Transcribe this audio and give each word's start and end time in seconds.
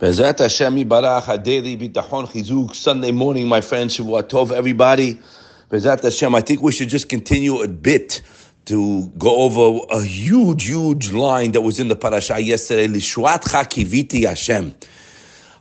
Bezrat 0.00 0.38
Hashem 0.38 0.76
Yibarach, 0.76 1.42
daily 1.42 1.76
bitachon 1.76 2.26
chizuk, 2.26 2.74
Sunday 2.74 3.12
morning, 3.12 3.46
my 3.46 3.60
friends, 3.60 3.98
Shavua 3.98 4.22
Tov, 4.22 4.50
everybody. 4.50 5.20
Bezrat 5.68 6.02
Hashem, 6.02 6.34
I 6.34 6.40
think 6.40 6.62
we 6.62 6.72
should 6.72 6.88
just 6.88 7.10
continue 7.10 7.60
a 7.60 7.68
bit 7.68 8.22
to 8.64 9.08
go 9.18 9.42
over 9.42 9.84
a 9.90 10.02
huge, 10.02 10.68
huge 10.68 11.12
line 11.12 11.52
that 11.52 11.60
was 11.60 11.78
in 11.78 11.88
the 11.88 11.96
parasha 11.96 12.40
yesterday, 12.40 12.88
Lishwatcha 12.88 13.68
kiviti 13.68 14.26
Hashem. 14.26 14.74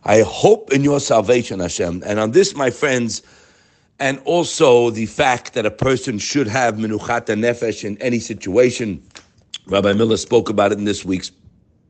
I 0.06 0.22
hope 0.22 0.72
in 0.72 0.86
your 0.86 1.02
salvation, 1.02 1.60
Hashem. 1.60 2.02
And 2.06 2.18
on 2.18 2.32
this, 2.32 2.56
my 2.56 2.70
friends, 2.70 3.22
and 4.00 4.20
also 4.20 4.90
the 4.90 5.08
fact 5.08 5.54
that 5.56 5.66
a 5.66 5.72
person 5.72 6.18
should 6.18 6.48
have 6.48 6.76
menuchat 6.76 7.26
nefesh 7.26 7.84
in 7.84 8.02
any 8.02 8.20
situation. 8.20 9.04
Rabbi 9.66 9.92
Miller 9.92 10.16
spoke 10.16 10.50
about 10.50 10.72
it 10.72 10.78
in 10.78 10.86
this 10.86 11.04
week's 11.04 11.30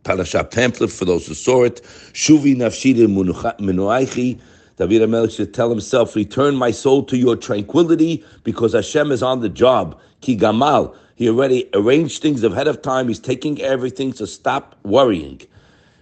parasha 0.04 0.44
pamphlet 0.44 0.92
for 0.92 1.06
those 1.06 1.28
who 1.28 1.34
saw 1.34 1.64
it. 1.64 1.82
Shuvi 2.14 2.56
nafshidi 2.56 3.08
menuaichi. 3.08 4.40
David 4.78 5.02
HaMelech 5.02 5.36
should 5.36 5.54
tell 5.54 5.70
himself, 5.70 6.16
return 6.16 6.56
my 6.56 6.72
soul 6.72 7.04
to 7.04 7.18
your 7.18 7.36
tranquility 7.36 8.24
because 8.46 8.72
Hashem 8.72 9.12
is 9.12 9.22
on 9.22 9.42
the 9.42 9.50
job. 9.50 10.00
Ki 10.22 10.38
gamal. 10.38 10.96
He 11.16 11.28
already 11.28 11.70
arranged 11.74 12.22
things 12.22 12.46
ahead 12.46 12.68
of 12.68 12.82
time. 12.82 13.10
He's 13.10 13.20
taking 13.20 13.62
everything, 13.62 14.14
so 14.14 14.24
stop 14.24 14.78
worrying. 14.84 15.42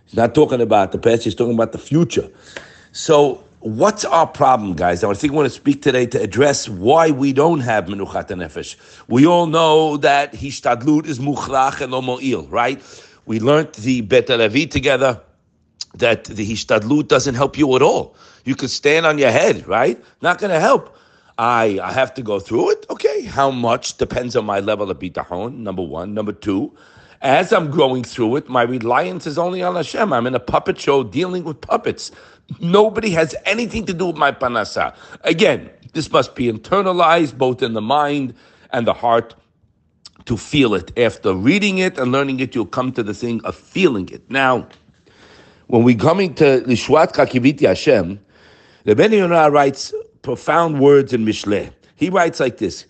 He's 0.05 0.15
not 0.15 0.35
talking 0.35 0.61
about 0.61 0.91
the 0.91 0.99
past, 0.99 1.23
he's 1.23 1.33
talking 1.33 1.55
about 1.55 1.71
the 1.71 1.79
future. 1.79 2.29
So 2.91 3.43
what's 3.61 4.05
our 4.05 4.27
problem, 4.27 4.75
guys? 4.75 5.03
I 5.03 5.11
think 5.15 5.33
I 5.33 5.35
want 5.35 5.47
to 5.47 5.55
speak 5.55 5.81
today 5.81 6.05
to 6.05 6.21
address 6.21 6.69
why 6.69 7.09
we 7.09 7.33
don't 7.33 7.61
have 7.61 7.85
menuchat 7.85 8.27
nefesh. 8.27 8.75
We 9.07 9.25
all 9.25 9.47
know 9.47 9.97
that 9.97 10.33
hishtadlut 10.33 11.07
is 11.07 11.17
muchrach 11.17 11.81
and 11.81 11.91
lo 11.91 12.45
right? 12.49 12.79
We 13.27 13.41
learned 13.41 13.73
the 13.73 13.99
Bet 14.01 14.27
HaLevi 14.27 14.71
together 14.71 15.21
that 15.95 16.23
the 16.23 16.49
hishtadlut 16.49 17.09
doesn't 17.09 17.35
help 17.35 17.57
you 17.57 17.75
at 17.75 17.81
all. 17.81 18.15
You 18.45 18.55
could 18.55 18.69
stand 18.69 19.05
on 19.05 19.17
your 19.17 19.31
head, 19.31 19.67
right? 19.67 20.01
Not 20.21 20.39
going 20.39 20.51
to 20.51 20.61
help. 20.61 20.95
I, 21.37 21.77
I 21.83 21.91
have 21.91 22.13
to 22.13 22.21
go 22.21 22.39
through 22.39 22.71
it. 22.71 22.85
Okay, 22.89 23.23
how 23.23 23.51
much 23.51 23.97
depends 23.97 24.37
on 24.37 24.45
my 24.45 24.61
level 24.61 24.89
of 24.89 24.97
bitachon. 24.99 25.57
Number 25.57 25.81
one. 25.81 26.13
Number 26.13 26.31
two, 26.31 26.73
as 27.21 27.51
I'm 27.51 27.69
going 27.69 28.05
through 28.05 28.37
it, 28.37 28.47
my 28.47 28.61
reliance 28.61 29.27
is 29.27 29.37
only 29.37 29.61
on 29.61 29.75
Hashem. 29.75 30.13
I'm 30.13 30.25
in 30.25 30.33
a 30.33 30.39
puppet 30.39 30.79
show 30.79 31.03
dealing 31.03 31.43
with 31.43 31.59
puppets. 31.59 32.11
Nobody 32.61 33.09
has 33.09 33.35
anything 33.43 33.85
to 33.87 33.93
do 33.93 34.07
with 34.07 34.15
my 34.15 34.31
parnasa. 34.31 34.95
Again, 35.25 35.69
this 35.91 36.09
must 36.09 36.33
be 36.33 36.49
internalized 36.49 37.37
both 37.37 37.61
in 37.61 37.73
the 37.73 37.81
mind 37.81 38.33
and 38.71 38.87
the 38.87 38.93
heart 38.93 39.35
to 40.27 40.37
feel 40.37 40.75
it. 40.75 40.97
After 40.99 41.33
reading 41.33 41.79
it 41.79 41.97
and 41.97 42.11
learning 42.11 42.41
it, 42.41 42.53
you'll 42.53 42.65
come 42.65 42.91
to 42.91 43.01
the 43.01 43.13
thing 43.13 43.41
of 43.45 43.55
feeling 43.55 44.09
it. 44.09 44.29
Now, 44.29 44.67
when 45.67 45.83
we're 45.83 45.97
coming 45.97 46.35
to 46.35 46.61
Lishwat 46.61 47.13
Kakiviti 47.13 47.67
Hashem, 47.67 48.19
the 48.83 48.95
Ben 48.95 49.11
Yonah 49.11 49.49
writes 49.49 49.93
profound 50.21 50.79
words 50.79 51.13
in 51.13 51.25
Mishle. 51.25 51.71
He 51.95 52.09
writes 52.09 52.39
like 52.39 52.57
this. 52.57 52.85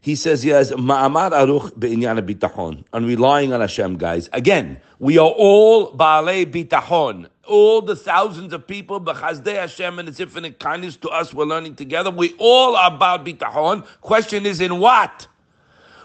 He 0.00 0.14
says 0.14 0.42
he 0.42 0.50
has 0.50 0.70
ma'amad 0.70 1.32
aruch 1.32 1.78
be'inyan 1.78 2.20
bitachon, 2.26 2.84
and 2.92 3.06
relying 3.06 3.52
on 3.52 3.60
Hashem, 3.60 3.98
guys. 3.98 4.28
Again, 4.32 4.80
we 5.00 5.18
are 5.18 5.28
all 5.28 5.92
baalei 5.92 6.46
bitachon. 6.46 7.28
All 7.44 7.82
the 7.82 7.96
thousands 7.96 8.52
of 8.52 8.66
people, 8.66 9.00
b'chazdei 9.00 9.56
Hashem 9.56 9.98
and 9.98 10.06
His 10.06 10.20
infinite 10.20 10.60
kindness 10.60 10.96
to 10.98 11.08
us, 11.08 11.34
we're 11.34 11.44
learning 11.44 11.74
together. 11.74 12.10
We 12.10 12.34
all 12.38 12.76
are 12.76 12.94
about 12.94 13.24
bitachon. 13.24 13.84
Question 14.00 14.46
is 14.46 14.60
in 14.60 14.78
what? 14.78 15.26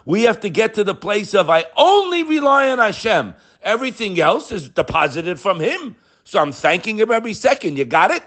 We 0.05 0.23
have 0.23 0.39
to 0.41 0.49
get 0.49 0.73
to 0.75 0.83
the 0.83 0.95
place 0.95 1.33
of 1.33 1.49
I 1.49 1.65
only 1.77 2.23
rely 2.23 2.69
on 2.69 2.79
Hashem. 2.79 3.33
Everything 3.61 4.19
else 4.19 4.51
is 4.51 4.69
deposited 4.69 5.39
from 5.39 5.59
Him. 5.59 5.95
So 6.23 6.39
I'm 6.39 6.51
thanking 6.51 6.97
Him 6.97 7.11
every 7.11 7.33
second. 7.33 7.77
You 7.77 7.85
got 7.85 8.11
it? 8.11 8.23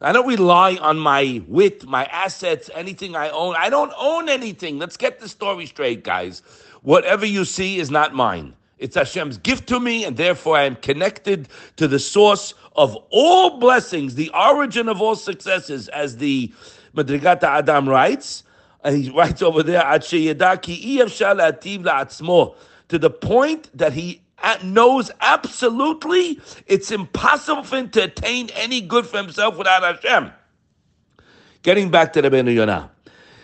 I 0.00 0.12
don't 0.12 0.26
rely 0.26 0.76
on 0.76 0.98
my 0.98 1.42
wit, 1.48 1.86
my 1.86 2.04
assets, 2.06 2.68
anything 2.74 3.16
I 3.16 3.30
own. 3.30 3.54
I 3.58 3.70
don't 3.70 3.92
own 3.98 4.28
anything. 4.28 4.78
Let's 4.78 4.96
get 4.96 5.20
the 5.20 5.28
story 5.28 5.66
straight, 5.66 6.04
guys. 6.04 6.42
Whatever 6.82 7.24
you 7.24 7.44
see 7.44 7.78
is 7.78 7.90
not 7.90 8.14
mine. 8.14 8.54
It's 8.78 8.94
Hashem's 8.94 9.38
gift 9.38 9.66
to 9.68 9.80
me, 9.80 10.04
and 10.04 10.18
therefore 10.18 10.58
I 10.58 10.64
am 10.64 10.76
connected 10.76 11.48
to 11.76 11.88
the 11.88 11.98
source 11.98 12.52
of 12.76 12.94
all 13.08 13.58
blessings, 13.58 14.14
the 14.14 14.30
origin 14.34 14.88
of 14.90 15.00
all 15.00 15.16
successes, 15.16 15.88
as 15.88 16.18
the 16.18 16.52
Madregat 16.94 17.40
HaAdam 17.40 17.88
writes 17.88 18.44
and 18.82 18.96
he 18.96 19.10
writes 19.10 19.42
over 19.42 19.62
there, 19.62 19.82
to 22.88 22.98
the 22.98 23.10
point 23.10 23.70
that 23.76 23.92
he 23.92 24.20
knows 24.62 25.10
absolutely 25.20 26.40
it's 26.66 26.90
impossible 26.90 27.64
for 27.64 27.78
him 27.78 27.88
to 27.90 28.04
attain 28.04 28.48
any 28.54 28.80
good 28.80 29.06
for 29.06 29.16
himself 29.16 29.56
without 29.56 29.82
Hashem. 29.82 30.30
Getting 31.62 31.90
back 31.90 32.12
to 32.12 32.22
the 32.22 32.30
Ben 32.30 32.46
Yonah. 32.46 32.90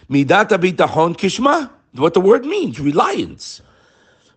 Midata 0.09 0.59
bitachon 0.59 1.17
kishma, 1.17 1.71
what 1.93 2.15
the 2.15 2.21
word 2.21 2.45
means, 2.45 2.79
reliance. 2.79 3.63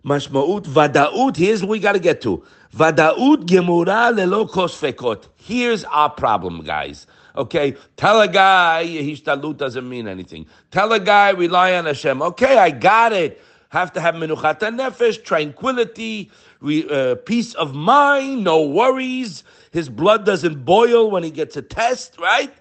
Mashma'ut 0.04 0.64
vada'ut, 0.64 1.36
here's 1.36 1.62
what 1.62 1.70
we 1.70 1.78
got 1.78 1.92
to 1.92 1.98
get 1.98 2.20
to. 2.22 2.42
Vada'ut 2.74 3.44
gemura 3.44 4.12
lelo 4.12 4.48
kosfekot. 4.48 5.26
Here's 5.36 5.84
our 5.84 6.10
problem, 6.10 6.62
guys. 6.62 7.06
Okay, 7.36 7.76
tell 7.96 8.20
a 8.20 8.28
guy 8.28 8.84
hishtadlut 8.86 9.58
doesn't 9.58 9.88
mean 9.88 10.08
anything. 10.08 10.46
Tell 10.70 10.92
a 10.92 11.00
guy 11.00 11.30
rely 11.30 11.74
on 11.74 11.84
Hashem. 11.84 12.22
Okay, 12.22 12.56
I 12.56 12.70
got 12.70 13.12
it. 13.12 13.42
Have 13.70 13.92
to 13.94 14.00
have 14.00 14.14
menuchat 14.14 14.60
nefesh, 14.60 15.22
tranquility, 15.22 16.30
re, 16.60 16.88
uh, 16.88 17.16
peace 17.16 17.52
of 17.54 17.74
mind, 17.74 18.44
no 18.44 18.62
worries. 18.62 19.44
His 19.70 19.88
blood 19.88 20.24
doesn't 20.24 20.64
boil 20.64 21.10
when 21.10 21.22
he 21.22 21.30
gets 21.30 21.56
a 21.56 21.62
test, 21.62 22.18
right? 22.18 22.52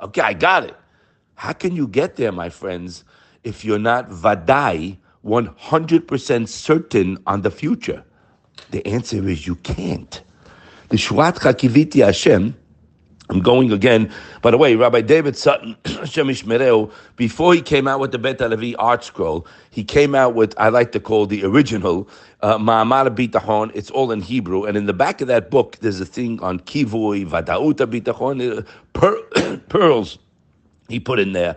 Okay, 0.00 0.20
I 0.20 0.34
got 0.34 0.64
it. 0.64 0.76
How 1.34 1.52
can 1.52 1.74
you 1.74 1.88
get 1.88 2.16
there, 2.16 2.30
my 2.30 2.50
friends, 2.50 3.04
if 3.42 3.64
you're 3.64 3.78
not 3.78 4.10
vadai, 4.10 4.98
100% 5.24 6.48
certain 6.48 7.18
on 7.26 7.42
the 7.42 7.50
future? 7.50 8.04
The 8.70 8.86
answer 8.86 9.26
is 9.28 9.46
you 9.46 9.56
can't. 9.56 10.22
The 10.90 10.96
Shvat 10.96 11.38
Chakiviti 11.38 12.04
Hashem 12.04 12.54
I'm 13.30 13.40
going 13.40 13.70
again. 13.72 14.12
By 14.42 14.50
the 14.50 14.58
way, 14.58 14.74
Rabbi 14.74 15.02
David 15.02 15.36
Sutton, 15.36 15.76
before 17.16 17.54
he 17.54 17.62
came 17.62 17.86
out 17.86 18.00
with 18.00 18.10
the 18.10 18.18
Bet 18.18 18.38
HaLevi 18.38 18.74
art 18.76 19.04
scroll, 19.04 19.46
he 19.70 19.84
came 19.84 20.16
out 20.16 20.34
with, 20.34 20.52
I 20.58 20.68
like 20.68 20.90
to 20.92 21.00
call 21.00 21.26
the 21.26 21.44
original, 21.44 22.08
uh, 22.40 22.58
Ma'amar 22.58 23.08
Bitachon. 23.14 23.70
It's 23.72 23.88
all 23.90 24.10
in 24.10 24.20
Hebrew. 24.20 24.64
And 24.64 24.76
in 24.76 24.86
the 24.86 24.92
back 24.92 25.20
of 25.20 25.28
that 25.28 25.48
book, 25.48 25.78
there's 25.80 26.00
a 26.00 26.04
thing 26.04 26.40
on 26.42 26.58
Kivui, 26.58 27.24
Vadauta 27.24 27.86
Bitachon, 27.86 28.66
uh, 28.96 29.56
pearls 29.68 30.18
he 30.88 30.98
put 30.98 31.20
in 31.20 31.32
there. 31.32 31.56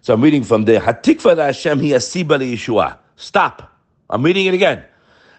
So 0.00 0.14
I'm 0.14 0.22
reading 0.22 0.42
from 0.42 0.64
there. 0.64 0.80
Hatikva 0.80 1.36
Hashem 1.36 1.80
hi 1.80 1.84
asiba 1.86 2.38
Yeshua. 2.38 2.96
Stop. 3.16 3.78
I'm 4.08 4.22
reading 4.22 4.46
it 4.46 4.54
again. 4.54 4.82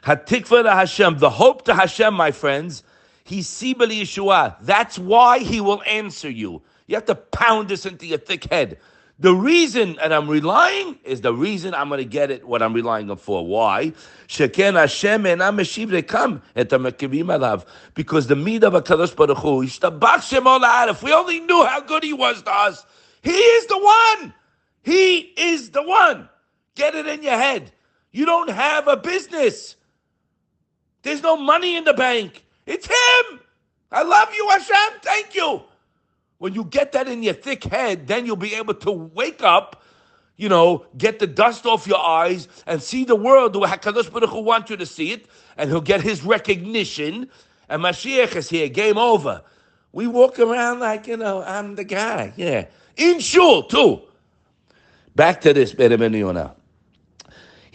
Hatikva 0.04 0.72
Hashem, 0.72 1.18
the 1.18 1.32
hope 1.32 1.66
to 1.66 1.74
Hashem, 1.74 2.14
my 2.14 2.32
friends, 2.32 2.84
He's 3.26 3.48
Sibali 3.48 4.02
Yeshua. 4.02 4.56
That's 4.62 5.00
why 5.00 5.40
he 5.40 5.60
will 5.60 5.82
answer 5.88 6.30
you. 6.30 6.62
You 6.86 6.96
have 6.96 7.06
to 7.06 7.16
pound 7.16 7.70
this 7.70 7.88
into 7.88 8.06
your 8.06 8.20
thick 8.20 8.46
head. 8.46 8.78
The 9.18 9.34
reason 9.34 9.96
that 9.96 10.14
I'm 10.14 10.30
relying 10.30 11.00
is 11.04 11.22
the 11.22 11.34
reason 11.34 11.74
I'm 11.74 11.88
going 11.88 11.98
to 11.98 12.06
get 12.06 12.30
it, 12.30 12.48
what 12.48 12.62
I'm 12.62 12.74
relying 12.74 13.10
on 13.10 13.18
for. 13.18 13.44
Why? 13.48 13.94
And 14.40 16.08
come. 16.08 16.42
Because 17.96 18.28
the 18.28 18.36
meat 18.36 18.64
of 18.64 18.76
a 18.76 18.82
Kadosh 18.84 19.16
Baruch 19.16 19.38
Hu, 19.40 19.64
if 19.64 21.04
we 21.04 21.14
only 21.14 21.40
knew 21.40 21.66
how 21.66 21.82
good 21.82 22.04
he 22.04 22.14
was 22.14 22.44
to 22.44 22.52
us, 22.52 22.86
he 23.24 23.32
is 23.32 23.66
the 23.66 23.80
one. 23.80 24.34
He 24.84 25.18
is 25.18 25.72
the 25.72 25.82
one. 25.82 26.30
Get 26.76 26.94
it 26.94 27.08
in 27.08 27.24
your 27.24 27.38
head. 27.38 27.72
You 28.12 28.28
don't 28.28 28.52
have 28.52 28.88
a 28.88 28.98
business. 28.98 29.78
There's 31.02 31.24
no 31.24 31.38
money 31.38 31.76
in 31.76 31.86
the 31.86 31.94
bank. 31.94 32.45
It's 32.66 32.88
him. 32.88 33.40
I 33.92 34.04
love 34.04 34.30
you, 34.36 34.48
Hashem. 34.50 35.00
Thank 35.02 35.36
you. 35.36 35.62
When 36.38 36.54
you 36.54 36.66
get 36.66 36.92
that 36.94 37.08
in 37.08 37.24
your 37.24 37.34
thick 37.34 37.64
head, 37.64 38.08
then 38.08 38.26
you'll 38.26 38.36
be 38.36 38.56
able 38.56 38.74
to 38.76 38.92
wake 38.92 39.42
up, 39.42 39.84
you 40.36 40.50
know, 40.50 40.86
get 40.98 41.20
the 41.20 41.28
dust 41.28 41.66
off 41.66 41.88
your 41.88 42.06
eyes 42.06 42.48
and 42.68 42.82
see 42.82 43.06
the 43.06 43.16
world 43.16 43.54
the 43.54 43.60
way 43.60 43.70
HaKadosh 43.70 44.12
Baruch 44.12 44.30
Hu 44.30 44.42
wants 44.42 44.70
you 44.70 44.78
to 44.78 44.86
see 44.86 45.12
it, 45.12 45.28
and 45.58 45.70
he'll 45.70 45.80
get 45.80 46.02
his 46.02 46.24
recognition, 46.24 47.30
and 47.70 47.82
Mashiach 47.82 48.36
is 48.36 48.50
here, 48.50 48.68
game 48.68 48.98
over. 48.98 49.42
We 49.94 50.08
walk 50.08 50.40
around 50.40 50.80
like, 50.80 51.08
you 51.08 51.16
know, 51.16 51.42
I'm 51.42 51.76
the 51.76 51.86
guy, 51.86 52.34
yeah. 52.36 52.66
In 52.98 53.20
shul, 53.20 53.64
too. 53.64 54.02
Back 55.16 55.40
to 55.42 55.54
this, 55.54 55.72
Ben 55.72 56.14
Yonah. 56.14 56.54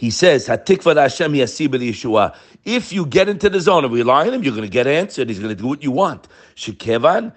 He 0.01 0.09
says, 0.09 0.47
Hatikva 0.47 0.99
Hashem 0.99 1.31
Yeshua. 1.33 2.35
If 2.65 2.91
you 2.91 3.05
get 3.05 3.29
into 3.29 3.51
the 3.51 3.59
zone 3.61 3.85
of 3.85 3.91
relying 3.91 4.29
on 4.29 4.33
him, 4.33 4.43
you're 4.43 4.55
going 4.55 4.63
to 4.63 4.67
get 4.67 4.87
answered. 4.87 5.29
He's 5.29 5.37
going 5.37 5.55
to 5.55 5.61
do 5.61 5.67
what 5.67 5.83
you 5.83 5.91
want. 5.91 6.27
Shekevan, 6.55 7.31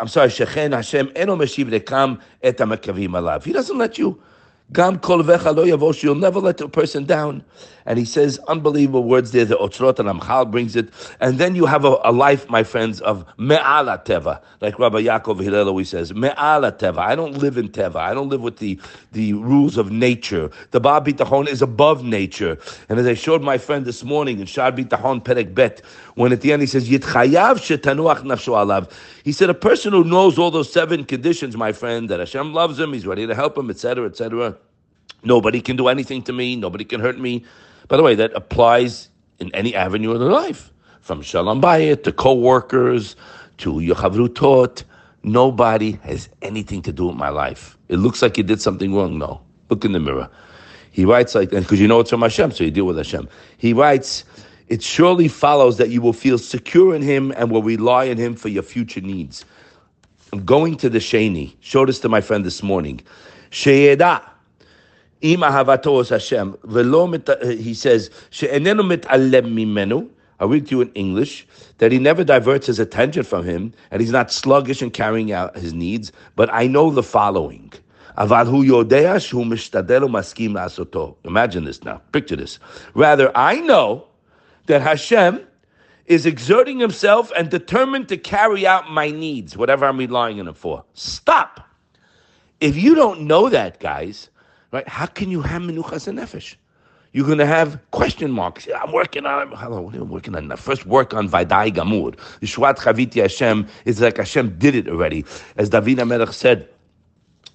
I'm 0.00 0.08
sorry, 0.08 0.28
Shechen 0.30 0.72
Hashem 0.72 1.12
eno 1.14 1.36
meshiv 1.36 1.68
lekam 1.68 2.22
et. 2.42 3.44
He 3.44 3.52
doesn't 3.52 3.76
let 3.76 3.98
you. 3.98 4.18
Gam 4.72 4.98
kol 4.98 5.22
yavosh. 5.22 6.02
You'll 6.02 6.16
never 6.16 6.40
let 6.40 6.60
a 6.60 6.68
person 6.68 7.04
down. 7.04 7.44
And 7.86 8.00
he 8.00 8.04
says 8.04 8.40
unbelievable 8.48 9.04
words 9.04 9.30
there. 9.30 9.44
The 9.44 9.56
Otzrot 9.56 9.94
HaRamchal 9.94 10.50
brings 10.50 10.74
it. 10.74 10.88
And 11.20 11.38
then 11.38 11.54
you 11.54 11.66
have 11.66 11.84
a, 11.84 11.96
a 12.02 12.10
life, 12.10 12.50
my 12.50 12.64
friends, 12.64 13.00
of 13.00 13.24
Me'ala 13.38 14.02
Teva. 14.04 14.42
Like 14.60 14.76
Rabbi 14.76 15.02
Yaakov 15.02 15.40
Hillel 15.40 15.68
always 15.68 15.88
says, 15.88 16.12
Me'ala 16.12 16.72
Teva. 16.72 16.98
I 16.98 17.14
don't 17.14 17.38
live 17.38 17.56
in 17.56 17.68
Teva. 17.68 17.96
I 17.96 18.12
don't 18.12 18.28
live 18.28 18.40
with 18.40 18.56
the, 18.56 18.80
the 19.12 19.34
rules 19.34 19.76
of 19.76 19.92
nature. 19.92 20.50
The 20.72 20.80
Baal 20.80 21.00
Bitachon 21.00 21.46
is 21.46 21.62
above 21.62 22.02
nature. 22.02 22.58
And 22.88 22.98
as 22.98 23.06
I 23.06 23.14
showed 23.14 23.42
my 23.42 23.58
friend 23.58 23.84
this 23.84 24.02
morning 24.02 24.40
in 24.40 24.46
Shar 24.46 24.72
Bitachon 24.72 25.22
Perek 25.22 25.54
Bet, 25.54 25.80
when 26.16 26.32
at 26.32 26.40
the 26.40 26.52
end 26.52 26.62
he 26.62 26.66
says, 26.66 26.88
Yitchayav 26.88 27.58
shetanuach 27.58 28.22
nafsho 28.22 28.54
alav. 28.54 28.90
He 29.22 29.30
said, 29.30 29.48
a 29.48 29.54
person 29.54 29.92
who 29.92 30.02
knows 30.02 30.38
all 30.38 30.50
those 30.50 30.72
seven 30.72 31.04
conditions, 31.04 31.56
my 31.56 31.70
friend, 31.72 32.08
that 32.08 32.18
Hashem 32.18 32.52
loves 32.52 32.80
him, 32.80 32.92
he's 32.92 33.06
ready 33.06 33.26
to 33.26 33.34
help 33.34 33.56
him, 33.56 33.70
etc., 33.70 34.06
etc., 34.06 34.55
Nobody 35.22 35.60
can 35.60 35.76
do 35.76 35.88
anything 35.88 36.22
to 36.22 36.32
me. 36.32 36.56
Nobody 36.56 36.84
can 36.84 37.00
hurt 37.00 37.18
me. 37.18 37.44
By 37.88 37.96
the 37.96 38.02
way, 38.02 38.14
that 38.14 38.32
applies 38.34 39.08
in 39.38 39.54
any 39.54 39.74
avenue 39.74 40.12
of 40.12 40.20
their 40.20 40.30
life, 40.30 40.72
from 41.00 41.22
Shalom 41.22 41.60
Bayit 41.60 42.04
to 42.04 42.12
co-workers 42.12 43.16
to 43.58 43.74
Yochavrutot. 43.74 44.82
Nobody 45.22 45.92
has 46.02 46.28
anything 46.42 46.82
to 46.82 46.92
do 46.92 47.06
with 47.06 47.16
my 47.16 47.28
life. 47.28 47.76
It 47.88 47.96
looks 47.96 48.22
like 48.22 48.36
you 48.36 48.44
did 48.44 48.60
something 48.60 48.94
wrong. 48.94 49.18
No. 49.18 49.40
Look 49.68 49.84
in 49.84 49.92
the 49.92 50.00
mirror. 50.00 50.28
He 50.92 51.04
writes 51.04 51.34
like, 51.34 51.52
and 51.52 51.62
because 51.62 51.80
you 51.80 51.88
know 51.88 52.00
it's 52.00 52.10
from 52.10 52.22
Hashem, 52.22 52.52
so 52.52 52.64
you 52.64 52.70
deal 52.70 52.86
with 52.86 52.96
Hashem. 52.96 53.28
He 53.58 53.72
writes, 53.72 54.24
it 54.68 54.82
surely 54.82 55.28
follows 55.28 55.76
that 55.78 55.90
you 55.90 56.00
will 56.00 56.12
feel 56.12 56.38
secure 56.38 56.94
in 56.94 57.02
Him 57.02 57.32
and 57.36 57.50
will 57.50 57.62
rely 57.62 58.08
on 58.10 58.16
Him 58.16 58.34
for 58.34 58.48
your 58.48 58.62
future 58.62 59.00
needs. 59.00 59.44
I'm 60.32 60.44
going 60.44 60.76
to 60.78 60.88
the 60.88 60.98
Sheni. 60.98 61.54
Showed 61.60 61.88
this 61.88 62.00
to 62.00 62.08
my 62.08 62.20
friend 62.20 62.44
this 62.44 62.62
morning. 62.62 63.00
Sheyeda 63.50 64.22
Hashem. 65.22 66.56
He 67.58 67.74
says. 67.74 68.10
I'll 70.38 70.48
read 70.48 70.66
to 70.66 70.70
you 70.76 70.82
in 70.82 70.92
English 70.92 71.46
that 71.78 71.92
he 71.92 71.98
never 71.98 72.22
diverts 72.22 72.66
his 72.66 72.78
attention 72.78 73.22
from 73.22 73.44
him 73.44 73.72
and 73.90 74.02
he's 74.02 74.10
not 74.12 74.30
sluggish 74.30 74.82
in 74.82 74.90
carrying 74.90 75.32
out 75.32 75.56
his 75.56 75.72
needs. 75.72 76.12
But 76.34 76.52
I 76.52 76.66
know 76.66 76.90
the 76.90 77.02
following. 77.02 77.72
Imagine 81.24 81.64
this 81.64 81.84
now. 81.84 82.02
Picture 82.12 82.36
this. 82.36 82.58
Rather, 82.94 83.32
I 83.36 83.60
know 83.60 84.06
that 84.66 84.82
Hashem 84.82 85.46
is 86.06 86.24
exerting 86.26 86.78
himself 86.78 87.32
and 87.36 87.50
determined 87.50 88.08
to 88.08 88.16
carry 88.16 88.66
out 88.66 88.90
my 88.90 89.10
needs, 89.10 89.56
whatever 89.56 89.86
I'm 89.86 89.98
relying 89.98 90.40
on 90.40 90.48
him 90.48 90.54
for. 90.54 90.84
Stop. 90.94 91.68
If 92.60 92.76
you 92.76 92.94
don't 92.94 93.22
know 93.22 93.48
that, 93.48 93.80
guys, 93.80 94.30
right? 94.72 94.88
How 94.88 95.06
can 95.06 95.30
you 95.30 95.42
have 95.42 95.62
menuchas 95.62 96.08
and 96.08 96.18
nefesh? 96.18 96.56
You're 97.12 97.24
going 97.24 97.38
to 97.38 97.46
have 97.46 97.80
question 97.92 98.30
marks. 98.30 98.68
I'm 98.78 98.92
working 98.92 99.24
on 99.24 99.50
Hello, 99.52 99.90
I'm 99.94 100.10
working 100.10 100.34
on 100.34 100.48
the 100.48 100.56
first 100.56 100.84
work 100.84 101.14
on 101.14 101.28
Vaidai 101.28 101.72
Gamur. 101.74 102.14
Yeshua 102.42 102.76
Chaviti 102.76 103.22
Hashem 103.22 103.66
is 103.86 104.00
like 104.00 104.18
Hashem 104.18 104.58
did 104.58 104.74
it 104.74 104.86
already. 104.86 105.24
As 105.56 105.70
David 105.70 105.98
HaMelech 105.98 106.34
said, 106.34 106.68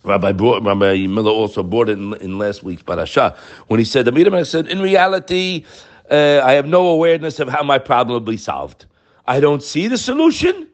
Rabbi, 0.03 0.31
Rabbi 0.31 1.05
Miller 1.05 1.29
also 1.29 1.61
brought 1.61 1.89
it 1.89 1.99
in, 1.99 2.15
in 2.15 2.39
last 2.39 2.63
week's 2.63 2.81
parasha 2.81 3.37
when 3.67 3.79
he 3.79 3.85
said, 3.85 4.05
David 4.05 4.27
HaMelech 4.27 4.47
said, 4.47 4.67
in 4.67 4.81
reality, 4.81 5.63
uh, 6.09 6.41
I 6.43 6.53
have 6.53 6.65
no 6.65 6.87
awareness 6.87 7.39
of 7.39 7.47
how 7.47 7.61
my 7.61 7.77
problem 7.77 8.13
will 8.13 8.31
be 8.31 8.37
solved. 8.37 8.87
I 9.27 9.39
don't 9.39 9.61
see 9.61 9.87
the 9.87 9.97
solution, 9.97 10.67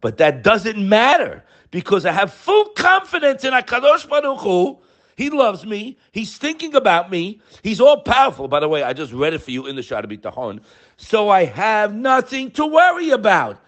but 0.00 0.16
that 0.16 0.42
doesn't 0.42 0.78
matter 0.78 1.44
because 1.70 2.06
I 2.06 2.12
have 2.12 2.32
full 2.32 2.64
confidence 2.70 3.44
in 3.44 3.52
HaKadosh 3.52 4.08
Baruch 4.08 4.40
Hu 4.40 4.78
he 5.20 5.28
loves 5.28 5.66
me. 5.66 5.98
He's 6.12 6.38
thinking 6.38 6.74
about 6.74 7.10
me. 7.10 7.42
He's 7.62 7.78
all 7.78 8.00
powerful. 8.00 8.48
By 8.48 8.60
the 8.60 8.68
way, 8.70 8.82
I 8.82 8.94
just 8.94 9.12
read 9.12 9.34
it 9.34 9.40
for 9.40 9.50
you 9.50 9.66
in 9.66 9.76
the 9.76 9.82
Shaar 9.82 10.00
HaBitachon. 10.00 10.60
So 10.96 11.28
I 11.28 11.44
have 11.44 11.94
nothing 11.94 12.50
to 12.52 12.64
worry 12.64 13.10
about. 13.10 13.60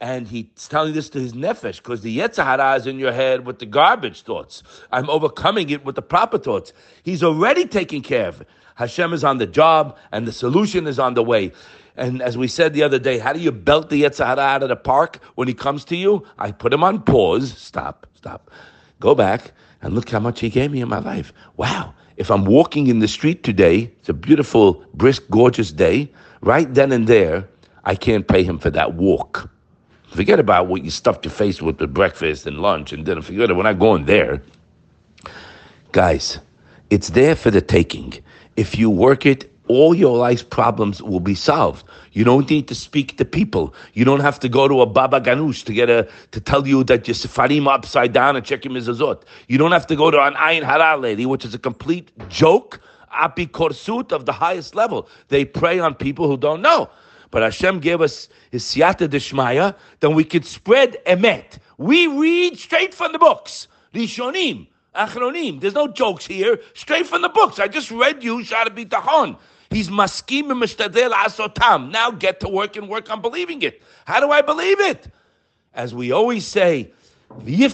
And 0.00 0.26
he's 0.26 0.66
telling 0.70 0.94
this 0.94 1.10
to 1.10 1.20
his 1.20 1.34
nefesh 1.34 1.76
because 1.76 2.00
the 2.00 2.16
Yetzer 2.16 2.42
Hara 2.42 2.74
is 2.76 2.86
in 2.86 2.98
your 2.98 3.12
head 3.12 3.44
with 3.44 3.58
the 3.58 3.66
garbage 3.66 4.22
thoughts. 4.22 4.62
I'm 4.90 5.10
overcoming 5.10 5.68
it 5.68 5.84
with 5.84 5.94
the 5.94 6.00
proper 6.00 6.38
thoughts. 6.38 6.72
He's 7.02 7.22
already 7.22 7.66
taking 7.66 8.00
care 8.00 8.28
of 8.28 8.40
it. 8.40 8.48
Hashem 8.76 9.12
is 9.12 9.24
on 9.24 9.36
the 9.36 9.46
job 9.46 9.98
and 10.12 10.26
the 10.26 10.32
solution 10.32 10.86
is 10.86 10.98
on 10.98 11.12
the 11.12 11.22
way. 11.22 11.52
And 11.96 12.22
as 12.22 12.38
we 12.38 12.48
said 12.48 12.72
the 12.72 12.82
other 12.82 12.98
day, 12.98 13.18
how 13.18 13.34
do 13.34 13.40
you 13.40 13.52
belt 13.52 13.90
the 13.90 14.04
Yetzer 14.04 14.24
Hara 14.24 14.40
out 14.40 14.62
of 14.62 14.70
the 14.70 14.76
park 14.76 15.22
when 15.34 15.48
he 15.48 15.52
comes 15.52 15.84
to 15.84 15.96
you? 15.96 16.24
I 16.38 16.50
put 16.50 16.72
him 16.72 16.82
on 16.82 17.02
pause. 17.02 17.52
Stop, 17.58 18.06
stop. 18.14 18.50
Go 19.00 19.14
back 19.14 19.52
and 19.82 19.94
look 19.94 20.10
how 20.10 20.18
much 20.18 20.40
he 20.40 20.50
gave 20.50 20.70
me 20.70 20.80
in 20.80 20.88
my 20.88 20.98
life. 20.98 21.32
Wow. 21.56 21.94
If 22.16 22.30
I'm 22.30 22.44
walking 22.44 22.88
in 22.88 22.98
the 22.98 23.08
street 23.08 23.44
today, 23.44 23.90
it's 24.00 24.08
a 24.08 24.12
beautiful, 24.14 24.84
brisk, 24.94 25.22
gorgeous 25.30 25.70
day, 25.70 26.10
right 26.40 26.72
then 26.72 26.90
and 26.90 27.06
there, 27.06 27.48
I 27.84 27.94
can't 27.94 28.26
pay 28.26 28.42
him 28.42 28.58
for 28.58 28.70
that 28.70 28.94
walk. 28.94 29.48
Forget 30.08 30.40
about 30.40 30.66
what 30.66 30.84
you 30.84 30.90
stuffed 30.90 31.24
your 31.24 31.32
face 31.32 31.62
with 31.62 31.80
at 31.80 31.94
breakfast 31.94 32.46
and 32.46 32.60
lunch 32.60 32.92
and 32.92 33.04
dinner. 33.04 33.22
Forget 33.22 33.50
it. 33.50 33.56
We're 33.56 33.62
not 33.62 33.78
going 33.78 34.06
there. 34.06 34.42
Guys, 35.92 36.38
it's 36.90 37.10
there 37.10 37.36
for 37.36 37.50
the 37.50 37.60
taking. 37.60 38.14
If 38.56 38.76
you 38.76 38.90
work 38.90 39.26
it, 39.26 39.52
all 39.68 39.94
your 39.94 40.16
life's 40.16 40.42
problems 40.42 41.02
will 41.02 41.20
be 41.20 41.34
solved. 41.34 41.86
You 42.12 42.24
don't 42.24 42.48
need 42.50 42.68
to 42.68 42.74
speak 42.74 43.16
to 43.18 43.24
people. 43.24 43.74
You 43.94 44.04
don't 44.04 44.20
have 44.20 44.40
to 44.40 44.48
go 44.48 44.68
to 44.68 44.80
a 44.80 44.86
Baba 44.86 45.20
Ganush 45.20 45.64
to 45.64 45.72
get 45.72 45.88
a 45.90 46.08
to 46.32 46.40
tell 46.40 46.66
you 46.66 46.84
that 46.84 47.06
your 47.06 47.14
Sefarim 47.14 47.72
upside 47.72 48.12
down 48.12 48.36
and 48.36 48.44
check 48.44 48.64
your 48.64 48.74
mezuzot. 48.74 49.22
You 49.48 49.58
don't 49.58 49.72
have 49.72 49.86
to 49.88 49.96
go 49.96 50.10
to 50.10 50.20
an 50.20 50.34
Ayin 50.34 50.62
Hara 50.62 50.96
lady, 50.96 51.26
which 51.26 51.44
is 51.44 51.54
a 51.54 51.58
complete 51.58 52.10
joke, 52.28 52.80
apikorsut 53.12 54.12
of 54.12 54.26
the 54.26 54.32
highest 54.32 54.74
level. 54.74 55.08
They 55.28 55.44
prey 55.44 55.78
on 55.78 55.94
people 55.94 56.28
who 56.28 56.36
don't 56.36 56.62
know. 56.62 56.90
But 57.30 57.42
Hashem 57.42 57.80
gave 57.80 58.00
us 58.00 58.28
his 58.50 58.64
siyata 58.64 59.08
deshmaya, 59.08 59.74
then 60.00 60.14
we 60.14 60.24
could 60.24 60.46
spread 60.46 60.96
emet. 61.06 61.58
We 61.76 62.06
read 62.06 62.58
straight 62.58 62.94
from 62.94 63.12
the 63.12 63.18
books. 63.18 63.68
Rishonim, 63.94 64.66
Achronim. 64.94 65.60
There's 65.60 65.74
no 65.74 65.88
jokes 65.88 66.26
here. 66.26 66.58
Straight 66.74 67.06
from 67.06 67.22
the 67.22 67.28
books. 67.28 67.58
I 67.58 67.68
just 67.68 67.90
read 67.90 68.22
you 68.24 68.42
Shaar 68.42 68.66
HaBitachon. 68.66 69.36
He's 69.70 69.88
maskim 69.88 70.50
and 70.50 70.62
mishtadel 70.62 71.12
asotam. 71.12 71.90
Now 71.90 72.10
get 72.10 72.40
to 72.40 72.48
work 72.48 72.76
and 72.76 72.88
work 72.88 73.10
on 73.10 73.20
believing 73.20 73.62
it. 73.62 73.82
How 74.06 74.20
do 74.20 74.30
I 74.30 74.42
believe 74.42 74.80
it? 74.80 75.08
As 75.74 75.94
we 75.94 76.12
always 76.12 76.46
say, 76.46 76.90
they 77.36 77.68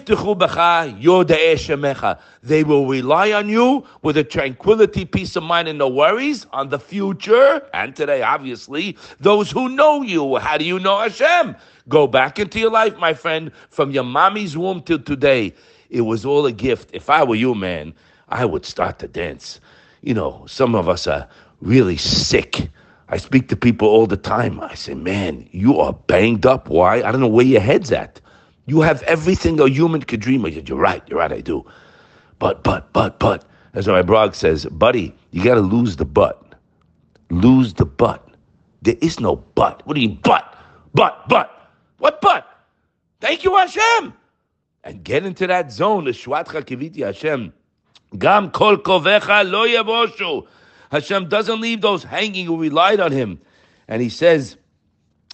will 2.65 2.87
rely 2.87 3.33
on 3.33 3.49
you 3.49 3.87
with 4.03 4.17
a 4.17 4.25
tranquility, 4.25 5.05
peace 5.05 5.37
of 5.37 5.45
mind, 5.45 5.69
and 5.69 5.79
no 5.79 5.89
worries 5.89 6.45
on 6.53 6.71
the 6.71 6.79
future 6.79 7.63
and 7.73 7.95
today, 7.95 8.23
obviously. 8.23 8.99
Those 9.21 9.53
who 9.53 9.69
know 9.69 10.03
you, 10.03 10.37
how 10.37 10.59
do 10.59 10.65
you 10.65 10.81
know 10.81 10.99
Hashem? 10.99 11.55
Go 11.89 12.09
back 12.09 12.41
into 12.41 12.59
your 12.59 12.71
life, 12.73 12.97
my 12.99 13.15
friend, 13.15 13.53
from 13.71 13.93
your 13.93 14.05
mommy's 14.05 14.59
womb 14.59 14.83
till 14.83 14.99
today. 14.99 15.55
It 15.89 16.01
was 16.01 16.25
all 16.27 16.45
a 16.47 16.53
gift. 16.53 16.91
If 16.93 17.09
I 17.09 17.23
were 17.23 17.37
you, 17.37 17.55
man, 17.55 17.95
I 18.29 18.45
would 18.45 18.67
start 18.67 18.99
to 18.99 19.09
dance. 19.09 19.61
You 20.03 20.15
know, 20.15 20.45
some 20.47 20.75
of 20.75 20.89
us 20.89 21.07
are 21.07 21.29
really 21.61 21.97
sick. 21.97 22.69
I 23.09 23.19
speak 23.19 23.49
to 23.49 23.57
people 23.57 23.89
all 23.89 24.07
the 24.07 24.17
time. 24.17 24.61
I 24.61 24.75
say, 24.75 24.95
man, 24.95 25.49
you 25.53 25.79
are 25.79 25.93
banged 25.93 26.47
up. 26.47 26.69
Why? 26.69 26.97
I 27.03 27.13
don't 27.13 27.21
know 27.21 27.29
where 27.29 27.45
your 27.45 27.61
head's 27.61 27.93
at. 27.93 28.21
You 28.67 28.81
have 28.81 29.03
everything 29.03 29.61
a 29.61 29.69
human 29.69 30.03
could 30.03 30.21
dream 30.21 30.45
of. 30.45 30.69
You're 30.69 30.79
right. 30.79 31.03
You're 31.09 31.19
right. 31.19 31.33
I 31.33 31.41
do. 31.41 31.65
But, 32.39 32.65
but, 32.65 32.93
but, 32.93 33.19
but, 33.19 33.45
as 33.75 33.87
my 33.87 34.03
brog 34.03 34.35
says, 34.35 34.65
buddy, 34.67 35.15
you 35.33 35.45
got 35.45 35.55
to 35.55 35.61
lose 35.61 35.97
the 35.97 36.05
butt. 36.05 36.55
Lose 37.31 37.75
the 37.75 37.85
butt. 37.85 38.27
There 38.83 38.97
is 39.01 39.21
no 39.21 39.37
butt. 39.37 39.83
What 39.87 39.95
do 39.95 40.01
you 40.01 40.09
mean, 40.09 40.21
butt? 40.23 40.57
Butt, 40.95 41.29
butt. 41.29 41.71
What 41.99 42.21
butt? 42.21 42.47
Thank 43.21 43.45
you, 43.45 43.57
Hashem. 43.57 44.15
And 44.85 45.03
get 45.03 45.25
into 45.25 45.47
that 45.47 45.73
zone. 45.73 46.05
Gam 48.19 48.51
kol 48.51 48.77
kovecha 48.77 49.51
lo 49.51 49.67
yavoshu. 49.67 50.47
Hashem 50.95 51.29
doesn't 51.29 51.61
leave 51.61 51.81
those 51.81 52.05
hanging 52.05 52.47
who 52.47 52.57
relied 52.57 53.01
on 53.01 53.11
Him. 53.11 53.41
And 53.89 54.01
He 54.01 54.09
says, 54.09 54.57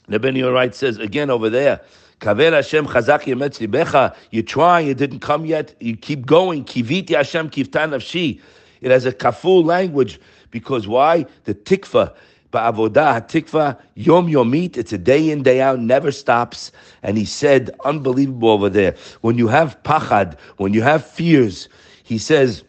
the 0.09 0.19
Ben 0.19 0.43
right 0.43 0.75
says 0.75 0.97
again 0.97 1.29
over 1.29 1.51
there, 1.51 1.83
Kaver 2.19 2.55
Hashem 2.55 2.87
chazak 2.87 3.25
yemetz. 3.25 4.17
You're 4.31 4.43
trying, 4.43 4.89
it 4.89 4.97
didn't 4.97 5.21
come 5.21 5.45
yet. 5.45 5.75
You 5.79 5.99
keep 5.99 6.25
going. 6.25 6.65
Kiviti 6.65 7.11
Hashem 7.11 7.51
kivtan 7.51 7.91
nafshi. 7.91 8.41
It 8.81 8.91
has 8.91 9.05
a 9.05 9.13
kaful 9.13 9.63
language 9.63 10.19
because 10.51 10.89
why? 10.89 11.27
The 11.45 11.55
tikva, 11.55 12.15
ba'avodah 12.55 13.29
tikva 13.29 13.79
yom 13.97 14.29
yomit. 14.29 14.79
It's 14.79 14.95
a 14.95 14.99
day 14.99 15.29
in 15.29 15.43
day 15.43 15.61
out, 15.61 15.79
never 15.79 16.11
stops. 16.11 16.73
And 17.03 17.19
he 17.19 17.27
said, 17.27 17.71
unbelievable 17.85 18.49
over 18.49 18.71
there. 18.71 18.97
When 19.21 19.37
you 19.37 19.49
have 19.49 19.83
pachad, 19.83 20.39
when 20.57 20.73
you 20.73 20.81
have 20.81 21.05
fears, 21.05 21.69
he 22.03 22.17
says, 22.17 22.65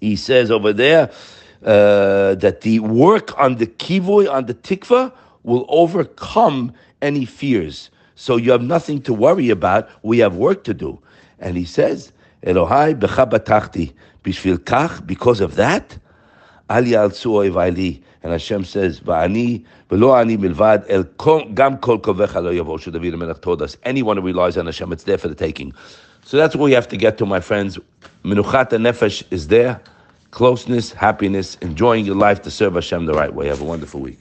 he 0.00 0.16
says 0.16 0.50
over 0.50 0.72
there 0.72 1.10
uh, 1.64 2.34
that 2.34 2.62
the 2.62 2.80
work 2.80 3.38
on 3.38 3.54
the 3.54 3.68
kivoy, 3.68 4.28
on 4.28 4.46
the 4.46 4.54
tikva, 4.54 5.12
will 5.44 5.64
overcome 5.68 6.72
any 7.02 7.24
fears. 7.24 7.88
So 8.16 8.36
you 8.36 8.50
have 8.50 8.62
nothing 8.62 9.00
to 9.02 9.14
worry 9.14 9.48
about. 9.50 9.88
We 10.02 10.18
have 10.18 10.34
work 10.34 10.64
to 10.64 10.74
do. 10.74 10.98
And 11.38 11.56
he 11.56 11.64
says, 11.64 12.12
Elohai 12.44 12.98
bechabatachti, 12.98 13.92
bishvil 14.24 14.58
kach, 14.58 15.06
because 15.06 15.40
of 15.40 15.54
that, 15.54 15.96
ali 16.68 16.96
al 16.96 17.10
vali. 17.10 18.02
And 18.22 18.32
Hashem 18.32 18.64
says, 18.64 19.00
Va'ani, 19.00 19.64
velo 19.88 20.14
ani 20.14 20.36
milvad, 20.36 20.84
el 20.88 21.04
gam 21.54 21.78
kol 21.78 21.98
kovecha 21.98 22.42
lo 22.42 22.52
yavo, 22.52 22.80
should 22.80 22.92
David 22.92 23.14
HaMelech 23.14 23.40
told 23.40 23.62
us. 23.62 23.76
Anyone 23.84 24.16
who 24.16 24.22
relies 24.22 24.56
on 24.56 24.66
Hashem, 24.66 24.92
it's 24.92 25.04
there 25.04 25.18
for 25.18 25.28
the 25.28 25.34
taking. 25.34 25.72
So 26.24 26.36
that's 26.36 26.54
what 26.54 26.64
we 26.64 26.72
have 26.72 26.88
to 26.88 26.96
get 26.96 27.18
to, 27.18 27.26
my 27.26 27.40
friends. 27.40 27.78
Menuchat 28.24 28.70
nefesh 28.70 29.24
is 29.30 29.48
there 29.48 29.80
closeness, 30.32 30.92
happiness, 30.92 31.56
enjoying 31.62 32.04
your 32.04 32.16
life 32.16 32.42
to 32.42 32.50
serve 32.50 32.74
Hashem 32.74 33.06
the 33.06 33.14
right 33.14 33.32
way. 33.32 33.46
Have 33.46 33.60
a 33.60 33.64
wonderful 33.64 34.00
week. 34.00 34.18